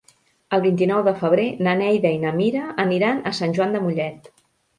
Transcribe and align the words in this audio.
El 0.55 0.61
vint-i-nou 0.61 1.01
de 1.07 1.13
febrer 1.19 1.45
na 1.67 1.75
Neida 1.81 2.13
i 2.17 2.19
na 2.25 2.33
Mira 2.39 2.63
aniran 2.87 3.21
a 3.29 3.35
Sant 3.43 3.55
Joan 3.61 3.79
de 3.79 3.85
Mollet. 3.87 4.33